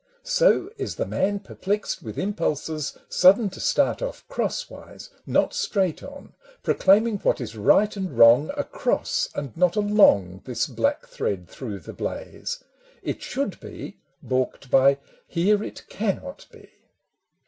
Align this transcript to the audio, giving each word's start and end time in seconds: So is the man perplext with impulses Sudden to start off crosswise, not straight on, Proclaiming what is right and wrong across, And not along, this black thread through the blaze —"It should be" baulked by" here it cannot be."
So 0.23 0.71
is 0.79 0.95
the 0.95 1.05
man 1.05 1.41
perplext 1.41 2.01
with 2.01 2.17
impulses 2.17 2.97
Sudden 3.07 3.51
to 3.51 3.59
start 3.59 4.01
off 4.01 4.27
crosswise, 4.27 5.11
not 5.27 5.53
straight 5.53 6.01
on, 6.01 6.33
Proclaiming 6.63 7.19
what 7.19 7.39
is 7.39 7.55
right 7.55 7.95
and 7.95 8.17
wrong 8.17 8.49
across, 8.57 9.29
And 9.35 9.55
not 9.55 9.75
along, 9.75 10.41
this 10.45 10.65
black 10.65 11.07
thread 11.07 11.47
through 11.47 11.81
the 11.81 11.93
blaze 11.93 12.63
—"It 13.11 13.21
should 13.21 13.59
be" 13.59 13.99
baulked 14.23 14.71
by" 14.71 14.97
here 15.37 15.63
it 15.63 15.87
cannot 15.87 16.47
be." 16.51 16.67